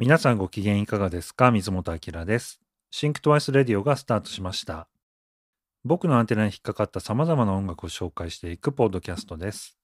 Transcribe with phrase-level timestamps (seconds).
[0.00, 1.50] 皆さんご機嫌いかがですか？
[1.50, 2.60] 水本明です。
[2.92, 4.86] Think Twice Radio がスタートしました。
[5.82, 9.76] 僕のアンテナに引っかかった様々な音楽を紹介していくポッドキャストです。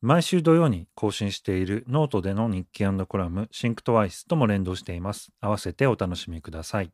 [0.00, 5.30] 毎週土曜に更新しているノートでの日記コラム Think Twice とも連動しています。
[5.42, 6.90] 合わせてお楽しみください。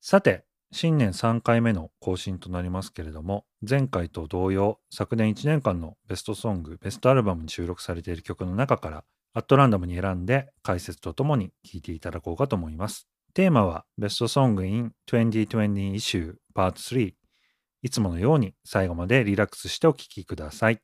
[0.00, 9.04] さて、新年3回目の更新となりますけれども、前回と同様、昨年1年間のベストソング、ベストアルバムに収録されている曲の中から、
[9.38, 13.06] アットランダムに選んで解説とともに聴いていただこうかと思います。
[13.34, 17.14] テーマは、 Best Song in 2020 issue Part 3。
[17.82, 20.80] いつものように最後までリラックスしてお聴きください。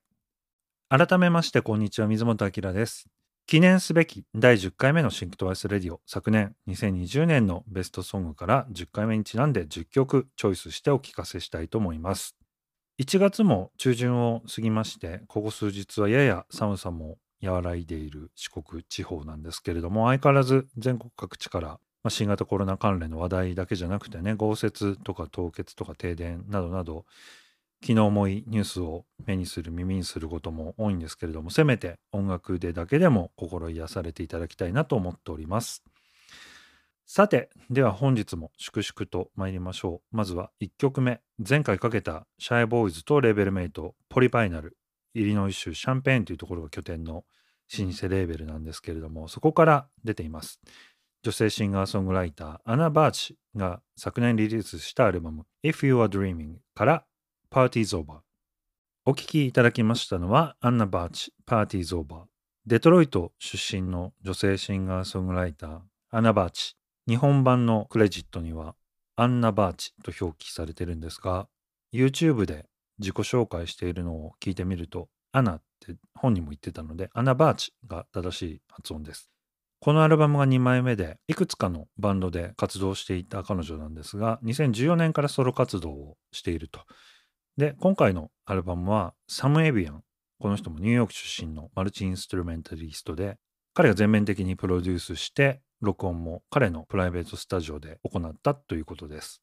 [0.89, 2.07] 改めまして、こんにちは。
[2.07, 3.07] 水本明です。
[3.49, 12.37] 記念すべき第10回目の Think Twice Radio 昨年2020年のベストソングから10回目にちなんで10曲チョイスしてお聞かせしたいと思います
[13.03, 27.05] 1月も中旬を過ぎましてここ数日はやや寒さも和らいでいる四国地方なんですけれども相変わらず全国各地から、まあ、新型コロナ関連の話題だけじゃなくてね豪雪とか凍結とか停電などなど
[27.81, 35.85] 気の重いニュースを目にする耳にすることも多いんですけれどもせめて音楽でだけでも心癒されていただきたいなと思っております。
[37.07, 40.17] さてでは本日も粛々と参りましょう。
[40.17, 41.21] まずは1曲目。
[41.47, 44.79] 前回かけたシャイボーイズとレーベルメイトポリバイナル。
[45.15, 47.25] イリノイ州シャンペーンというところが拠点の老
[47.93, 50.61] 舗レーベルなんですけれどもそこから出ています
[51.23, 57.05] 女性シンガーソングライターアナ・バーチが昨年リリースしたアルバム If You Are Dreaming から
[57.55, 58.19] Party's Over。
[59.07, 62.21] お聴きいただきましたのはアンナ・バーチ、 Party's Over。
[62.67, 66.75] デトロイト出身の女性シンガーソングライター、アナ・バーチ。
[67.07, 68.75] 日本盤のクレジットには
[69.15, 71.47] アンナ・バーチと表記されてるんですが、
[71.93, 72.67] YouTube で
[72.99, 79.31] 自己紹介しているのを聞いてみると、アナって本人も言ってたので、アナ・バーチが正しい発音です。
[79.81, 86.81] このアルバムが2枚目で、いくつかのバンドで活動していた彼女なんですが、2014年からソロ活動をしていると。
[87.57, 90.03] で、今回のアルバムはサム・エビアン。
[90.39, 93.37] この人もニューヨーク出身の multi-instrumentalist で、
[93.75, 99.43] 彼が全面的にプロデュースして、録音も彼のプライベートスタジオで行ったということです。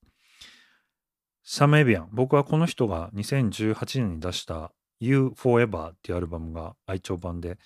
[1.44, 2.09] サム・エビアン。
[2.12, 7.57] 僕はこの人が2018年に出した You Forever っていうアルバムが愛聴版で、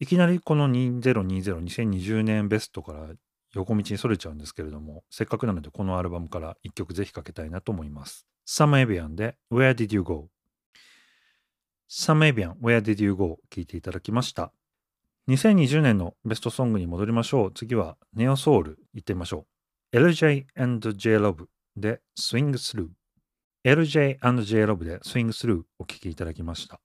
[0.00, 3.08] いきなりこの2020、2020年ベストから
[3.54, 8.26] 横道にそれちゃうんですけれども、せっかくなのでこのアルバムから一曲ぜひかけたいなと思います。
[8.44, 10.28] サムエビアンで Where Did You Go?
[11.88, 13.38] サムエビアン Where Did You Go?
[13.50, 14.52] 聞いていただきました。
[15.28, 17.52] 2020年のベストソングに戻りましょう。
[17.52, 19.46] 次はネオソウル行ってみましょ
[19.92, 19.96] う。
[19.96, 21.46] LJ&J-Love
[21.80, 22.88] で Swing Through。
[23.64, 26.80] LJ&J-Love で Swing Through お聴きいただきました。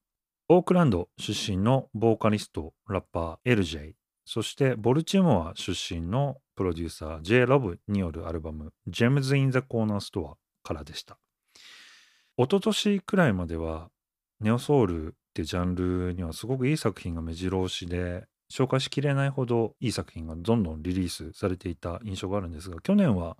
[0.50, 3.94] オークランド出身のボーカリスト、ラッパー LJ、
[4.26, 10.34] そしてボルチモア出身のプロデューサー J-Love によるアルバム Gems in the Corner Store
[10.64, 11.18] からでした。
[12.38, 13.90] 一昨年くらいまでは
[14.40, 23.38] ネオソウルってジャンルにはすごくいい作品が目白押しで紹介しきれないほどいい作品がどんどんリリースされていた印象があるんですが去年は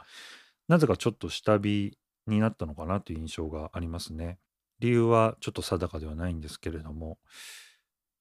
[0.68, 1.98] なぜかちょっと下火
[2.28, 4.40] になったのかなという印象がありますね。
[4.80, 7.18] 理由はちょっと定かではないんですけれども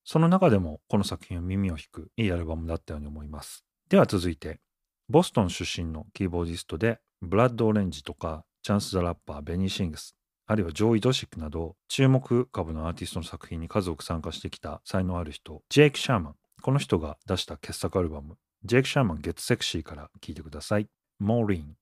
[0.04, 3.64] その中でもこの作品は耳を引くいいアルバムだったように思います。
[3.88, 4.60] では続いて
[5.08, 10.16] ボストン出身のキーボーディストでブラッド・オレンジとかチャンス・ザ・ラッパーベニー・シングス
[10.46, 20.88] あるいはジョーイ・ドシックなど注目株のアーティストの作品に数多く参加してきた才能ある人ジェイク・シャーマンこの人が出した傑作アルバム Jake Sherman Gets Sexy から聴いてください
[21.18, 21.74] モーリン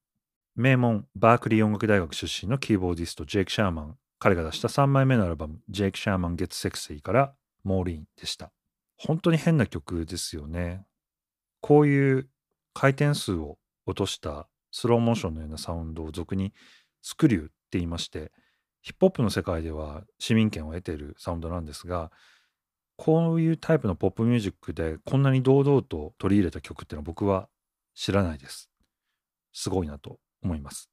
[0.56, 7.32] 名門バークリー音楽大学出身のキーボーディストジェイク・シャーマン彼が出した3枚目のアルバムジェイク・シャーマン・ゲッツ・セクシーから
[7.64, 8.52] モーリーンでした。
[8.96, 10.84] 本当に変な曲ですよね。
[11.60, 12.28] こういう
[12.74, 16.52] 回転数を落としたスローモーションのようなサウンドを俗に
[17.02, 18.30] スクリューって言いまして
[18.82, 22.10] ヒップホップの世界では市民権を得ているサウンドなんですが
[22.96, 27.48] こういうタイプのポップミュージックでこんなに堂々と取り入れた曲っていうのは僕は
[27.94, 28.70] 知らないです。
[29.52, 30.90] すごいなと思います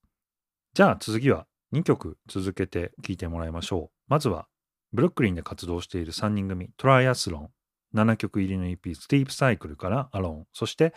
[0.73, 4.47] じゃあ続きは2曲続けて聴いてもらいましょうまずは
[4.93, 7.49] ブルックリンで活動している3人組トライアスロン
[7.95, 10.93] 7曲入りの EP スティープサイクルからアロンそして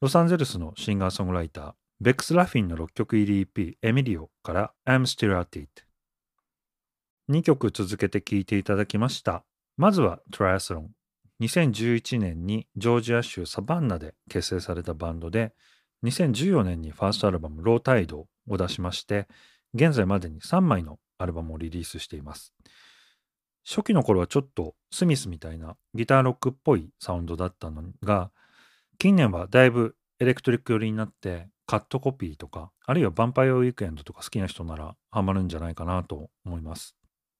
[0.00, 5.88] ロサンゼルスのシンガーソングライターベックス・ラフィンの6曲入り EP エミリオから I'm Still At It
[7.30, 9.44] 2曲続けて聴いていただきました。
[9.76, 10.90] まずはトライアスロン。
[11.42, 15.52] 2011年にジョージア州サバンナで結成されたバンドで、
[16.04, 19.26] 2014年にファーストアルバムロータイドを出しまして、
[19.74, 22.54] 現在までに3枚のアルバムをリリースしています。
[23.68, 28.30] 初期の頃はちょっとスミスみたいなギターロックっぽいサウンドだったのが、
[28.98, 36.96] 近年はだいぶエレクトリック寄りになってカットコピーとかあるいはヴァンパイアウィークエンドとか好きな人ならハマるんじゃないかなと思います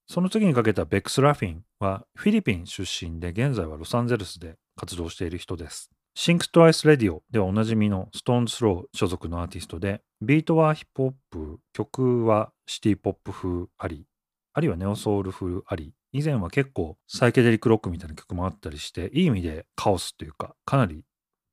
[0.06, 5.90] その次にかけたベックス・ラフィンはフィリピン出身で現在はロサンゼルスで活動している人です
[6.20, 14.04] Think Twice Radio ではおなじみのストーンズ・スロー所属のアーティストでビートはヒップホップ曲はシティポップ風あり
[14.52, 21.04] あるいはネオソウル風あり以前は結構サイケデリックロックみたいな曲もあったりしていい意味でカオスというかかなり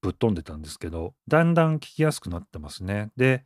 [0.01, 3.12] ぶっ飛んでたんですけど、だんだん聴きやすくなってますね。
[3.17, 3.44] で、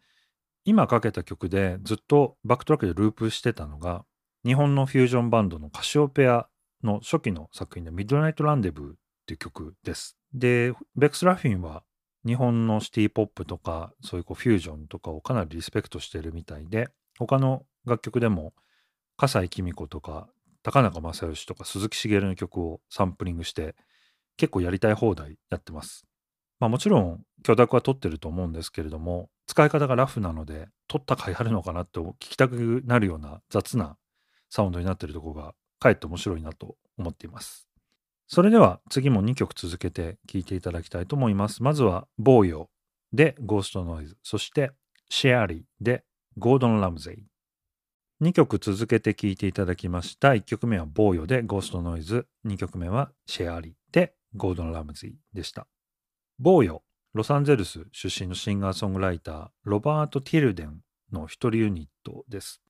[0.66, 4.06] 今かけた曲でずっとバックトラックでループしてたのが、
[4.45, 6.48] 日本のフュージョンバンドのカシオペア
[6.83, 8.95] の初期の作品でミッドナイトランデブーっ
[9.25, 10.19] ていう曲です。
[10.34, 11.84] で、ベックス・ラフィンは
[12.26, 18.54] 日本のシティポップとかそういうこうフュージョンとかをかなりリスペクトしてるみたいで、他の楽曲でも
[19.18, 20.30] 笠井紀美子とか
[20.64, 23.76] 高中正義とか鈴木茂の曲をサンプリングして
[24.38, 26.06] 結構やりたい放題やってます。
[26.60, 33.98] まあもちろん許諾は取ってると思うんですけれども、使い方がラフなので、取った甲斐あるのかなって聞きたくなるような雑な
[34.50, 37.69] サウンドになってるところが、かえって面白いなと思っています。
[38.31, 41.64] それでは次も2曲続けて聴いていただきたいと思います。
[41.64, 42.70] まずは、ボーヨ
[43.12, 44.72] でゴーストノイズ、そして
[45.10, 46.04] シェアリーで
[46.38, 47.26] ゴードン・ラムゼイ。
[48.22, 50.34] 2曲続けて聴いていただきました。
[50.34, 55.66] 1曲目はボーヨでゴーストノイズ、2曲目はシェアリーでゴードン・ラムゼイでした。
[56.38, 56.84] ボーヨ、
[57.16, 60.81] ロサンゼルス出身のシンガーソングライター、ロバート・ティルデン
[61.12, 62.62] の一人ユニットです。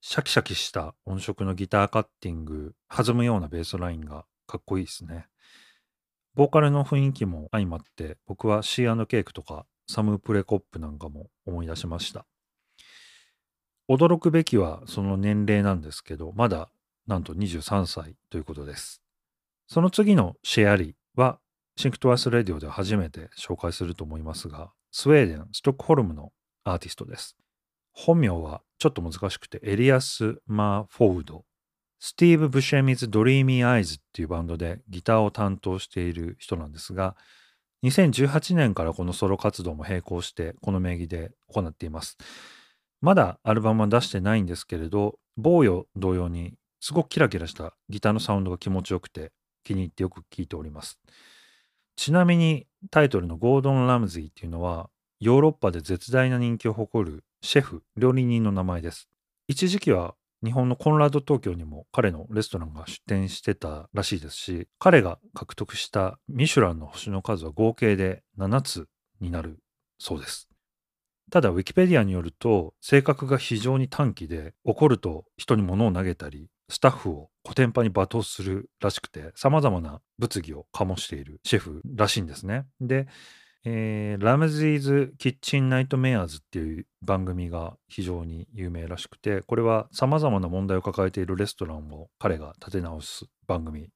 [0.00, 5.26] シャキシャキした音色のギターカッティング、弾むようなベースラインがかっこいいですね。
[6.34, 12.26] ボーカルの雰囲気も相まって、僕はシーアンドケークとかサム・プレコップなんかも思い出しました。
[13.88, 16.70] 驚くべきはその年齢なんですけど、まだ
[17.06, 19.02] なんと23歳ということです。
[19.68, 21.38] その次のシェアリーは
[21.76, 26.32] Think Twice Radio で初めて紹介すると思いますが、スウェーデン、ストックホルムの
[26.64, 27.36] アーティストです。
[27.92, 31.44] 本名はちょっと難しくて、エリアス・マー・フォード。
[32.00, 37.14] Steve Buscemi's Dreamy Eyes っていうバンドでギターを担当している人なんですが、
[37.84, 42.16] 2018年からこのソロ活動も並行してこの名義で行っています。
[43.02, 49.32] まだアルバムは出してないんですけれど、ボーヨ同様にすごくキラキラしたギターのサウンドが気持ちよくて
[49.62, 50.98] 気に入ってよく聴いております。
[51.96, 54.88] ちなみにタイトルのゴードン・ラムズィっていうのは
[55.20, 59.08] ヨーロッパで絶大な人気を誇るシェフ、料理人の名前です。
[59.48, 68.86] 一時期は日本のコンラード東京にも彼のレストランが出店してたらしいですし、彼が獲得したミシュランの星の数は合計で7つ
[69.20, 69.58] になる
[69.98, 70.48] そうです。
[71.30, 82.66] ただ、ウィキペディアによると、性格が非常に短気で、怒ると人に物を投げたり、スタッフをコテンパに罵倒するらしくて、様々な物議を醸しているシェフらしいんですね。
[82.80, 83.06] で、
[83.64, 93.88] えー、ラムズ・イズ・キッチン・ナイト・メアーズっていう番組が非常に有名らしくて、これは様々な問題を抱えているレストランを彼が立て直す番組。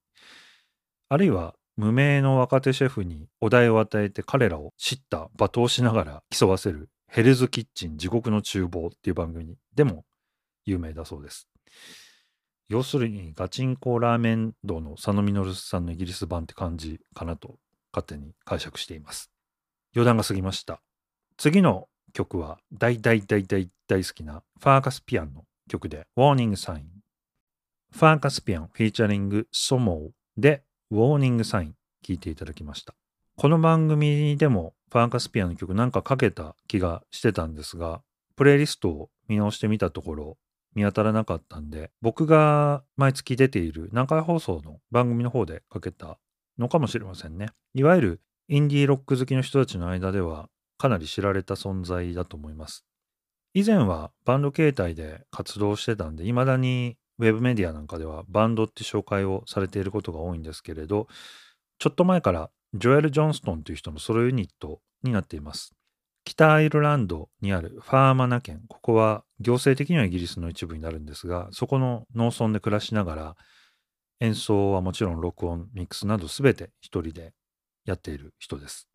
[1.08, 10.04] あるいは無名の若手シェフにお題を与えて彼らを叱咤罵倒しながら競わせるヘルズ・キッチン地獄の厨房っていう番組でも
[10.66, 11.48] 有名だそうです。
[12.68, 17.56] 要するにガチンコラーメン道の佐野実さんのイギリス版って感じかなと
[17.92, 19.33] 勝手に解釈しています。
[19.94, 20.80] 余談が過ぎました。
[21.36, 26.82] 次の曲は大大大大大好きなファーカスピアンの曲で Warning Sign。
[27.92, 31.72] ファーカスピアン featuring ソモーで Warning Sign
[32.02, 32.94] 聴いていただきました。
[33.36, 38.02] この番組でもファーカスピアンの曲なんかかけた気がしてたんですが、
[38.36, 40.38] プレイリストを見直してみたところ、
[40.74, 46.18] 見当たらなかったんで、僕が毎月出ている南海放送の番組の方でかけた
[46.58, 47.50] のかもしれませんね。
[47.74, 52.84] いわゆるインディーロック好きの人たちの間ではかなり知られた存在だと思います。
[53.54, 61.06] 以前はバンド形態で活動してたんで、未だにウェブメディアなんかではバンドって紹介をされていることが多いんですけれど、
[61.78, 65.72] ちょっと前からジョエル・ジョンストンという人のソロユニットになっています。
[66.24, 73.36] 北アイルランドにあるファーマナ県、ここは行政的にはイギリスの一部になるんですが、そこの農村で暮らしながら、
[74.20, 77.32] 演奏はもちろん録音、ミックスなど全て一人で
[77.84, 78.88] やっている人です。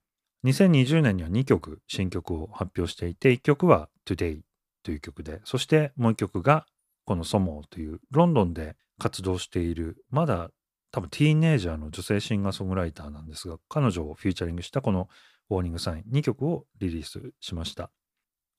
[0.46, 4.42] 2020年には2曲新曲を発表していて、1曲は Today
[4.84, 6.66] という曲で、そしてもう1曲が
[7.06, 10.52] この SOMO というロンドンで活動している、まだ
[10.92, 15.10] 多分ティーンエイジャーの女性シンガーソングライターなんですが、彼女をフィーチャリングしたこの
[15.50, 17.92] ウォーニングサイン2曲をリリースしました。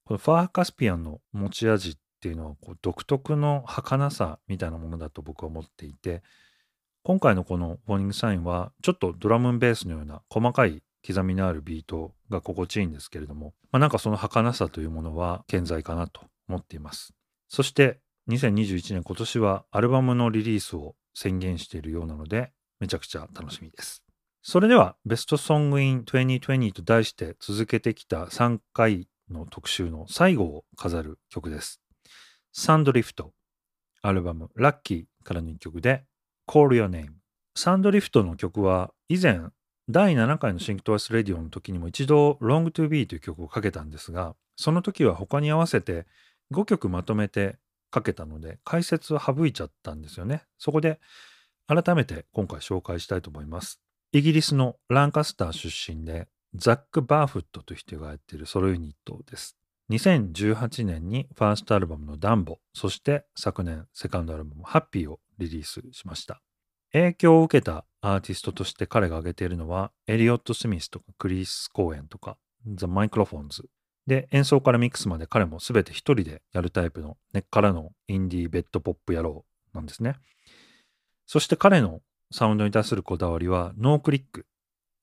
[0.05, 6.23] このファーカスピアンの持ち味っていうのはこう独特の儚さみたいなものだと僕は思っていて
[7.03, 17.15] 今回のこのウォーニングサインはちょっとドラムンベースのような細かい刻みのあるビートが心地いいんですけれども、まあ、なんかその儚さというものは健在かなと思っています。
[17.49, 24.03] そして2021年今年はアルバムのリリースを宣言しているようなのでめちゃくちゃ楽しみです。
[24.43, 31.81] それではベストソングイン2020と題して続けてきた3回の特集の最後を飾る曲です。
[32.53, 33.33] サンドリフト、
[34.03, 36.05] アルバム Lucky からの1曲で
[36.51, 37.11] Call Your Name。
[37.55, 39.41] サンドリフトの曲は以前
[39.89, 46.07] 第7回の Think Twice Radio の時にも一度 Long to Be という曲をかけたんですが、その時は他に合わせて
[46.53, 47.57] 5曲まとめて
[47.93, 50.43] かけたので解説は省いちゃったんですよね。
[50.59, 50.99] そこで
[51.69, 53.81] 改めて今回紹介したいと思います。
[54.11, 56.27] イギリスのランカスター出身で
[56.57, 59.60] ザック・バーフットという人がやっているソロユニットです。
[59.91, 66.41] 2018年にファーストアルバムのダンボ、そして昨年セカンドアルバムハッピーをリリースしました。
[66.93, 72.37] 影響を受けたアーティストとして彼が挙げているのはエリオット・スミスとかクリス・コーエンとか
[72.75, 73.69] ザ・マイクロフォンズ
[74.07, 80.17] で演奏からミックスまで彼も全て一人でやるタイプの根っからのインディーベッドポップ野郎なんですね。
[81.27, 82.01] そして彼の
[82.33, 84.47] サウンドに対するこだわりはノークリック。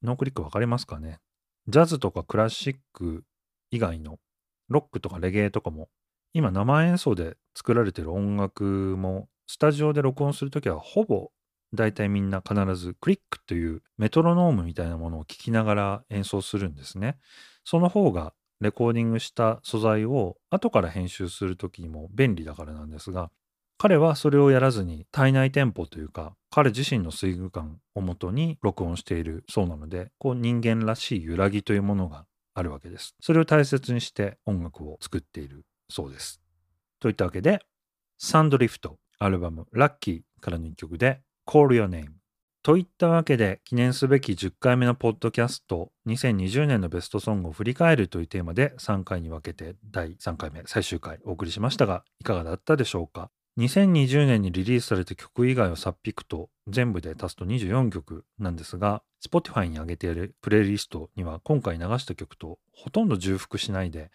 [0.03, 1.19] ノークリックわかりますかね？
[1.67, 3.23] ジャズとかクラシック
[3.71, 4.17] 以外の
[4.69, 5.89] ロックとかレゲエとかも
[6.33, 8.63] 今生演奏で作られてる音楽
[8.97, 11.29] もスタジオで録音するときはほぼ
[11.73, 17.17] 大体みんな必ずクリックというメトロノームみたいなものを聴きながら演奏するんですね。
[17.63, 23.29] その方がレコーディングした素材を後から編集するときにも便利だからなんですが
[23.77, 32.25] 彼はそれをやらずに体内テンポというか彼自身の水具感をもとに録音しているそうなのでこう人間らしい揺らぎというものが
[32.57, 33.13] あるわけです。
[33.21, 36.41] それを大切にして音楽を作っているそうです。
[36.99, 37.59] といったわけで
[38.17, 42.07] サンドリフトアルバムラッキーからの一曲で Call Your Name
[42.63, 53.29] といったわけで記念すべき10回目のポッドキャスト2020年のベストソングを振り返るというテーマで3回に分けて第3回目最終回お送りしましたがいかがだったでしょうか？
[53.57, 64.11] 2020年にリリースされた曲以外をさっぴくと全部で足すと24曲なんですが Spotify に上げているプレイリストには今回流した曲とほとんど重複しないで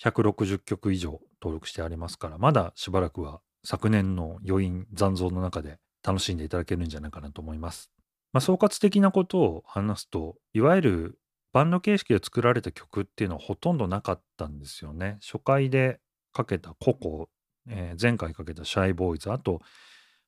[0.00, 7.90] 160曲以上登録してありますからまだしばらくは昨年の余韻残像の中で楽しんでいただけるんじゃないかなと思います。
[8.32, 11.18] まあ、総括的なことを話すといわゆる
[11.52, 15.18] バンド形式で作られた曲っていうのはほとんどなかったんですよね。
[15.20, 15.98] 初回で
[16.32, 17.28] かけたココ
[17.68, 19.60] えー、前回かけたシャイボーイズ、あと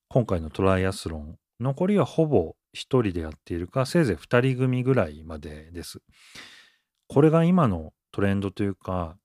[0.09, 6.01] 今回のトライアスロン、残りはほぼ1人でやっているか、せいぜい2人組ぐらいまでです。
[7.09, 9.17] これが今のトレンドというか、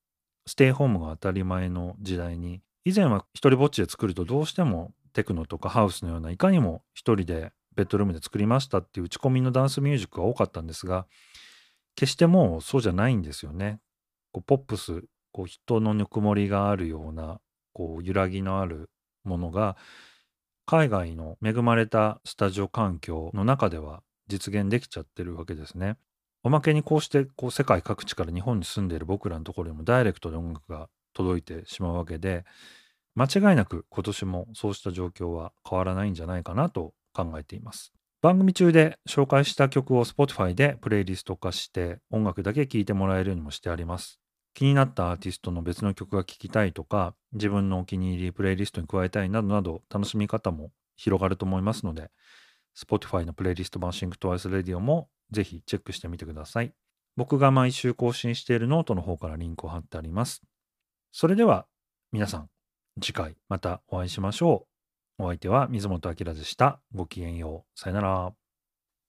[0.45, 11.05] ステイホームが当たり前の時代に、以前は一人ぼっちで作るとどうしてもテクノとかハウスのようないかにも一人でベッドルームで作りましたっていう打ち込みのダンスミュージックが多かったんですが、
[11.95, 13.79] 決してもうそうじゃないんですよね。
[14.31, 17.39] こうポップス、こう人のぬくもりがあるような
[17.77, 18.89] こう揺らぎのある
[19.23, 19.77] ものが
[20.65, 25.95] 海外の恵まれたスタジオ環境の中では実現できちゃってるわけですね。
[26.43, 32.45] おまけにこうしてこう世界各地から日本に住んでいる僕らのところにもダイレクトで音楽が届いてしまうわけで
[33.13, 37.93] 間違いなく今年もそうした状況は変わらないんじゃないかなと考えています。
[38.23, 44.19] 番組中で紹介した曲を Spotify でプレイリスト化して音楽だけ聴いてもらえるようにもしてあります。
[44.57, 52.09] 気になったアーティストの別の曲が聴きたいとか、自分のお気に入りプレイリストに加えたいなどなど、楽しみ方も広がると思いますので、
[52.75, 56.73] Spotify のプレイリスト版 Think Twice Radio もぜひチェックしてみてください。
[57.15, 60.41] 僕が毎週更新しているノートの方からリンクを貼ってあります。
[61.11, 61.67] それでは
[62.11, 62.49] 皆さん、
[62.99, 64.65] 次回またお会いしましょ
[65.19, 65.23] う。
[65.25, 66.81] お相手は水本明でした。
[66.95, 67.79] ごきげんよう。
[67.79, 68.46] さよなら。